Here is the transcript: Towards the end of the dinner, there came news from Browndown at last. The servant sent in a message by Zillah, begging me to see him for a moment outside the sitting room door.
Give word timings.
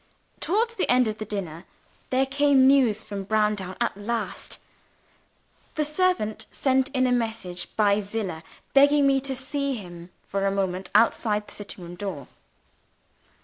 Towards 0.39 0.77
the 0.77 0.89
end 0.89 1.07
of 1.07 1.19
the 1.19 1.25
dinner, 1.25 1.65
there 2.09 2.25
came 2.25 2.65
news 2.65 3.03
from 3.03 3.23
Browndown 3.23 3.77
at 3.79 3.95
last. 3.95 4.57
The 5.75 5.85
servant 5.85 6.47
sent 6.51 6.89
in 6.89 7.05
a 7.05 7.11
message 7.11 7.69
by 7.75 7.99
Zillah, 8.01 8.41
begging 8.73 9.05
me 9.05 9.19
to 9.21 9.35
see 9.35 9.75
him 9.75 10.09
for 10.27 10.47
a 10.47 10.51
moment 10.51 10.89
outside 10.95 11.45
the 11.45 11.53
sitting 11.53 11.83
room 11.83 11.93
door. 11.93 12.27